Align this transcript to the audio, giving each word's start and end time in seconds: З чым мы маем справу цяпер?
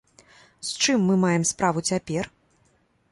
З 0.69 0.79
чым 0.83 1.03
мы 1.09 1.17
маем 1.25 1.45
справу 1.51 1.83
цяпер? 1.93 2.25